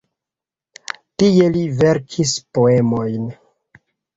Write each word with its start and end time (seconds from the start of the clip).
Tie 1.23 1.45
li 1.57 1.63
verkis 1.83 2.35
poemojn. 2.59 3.33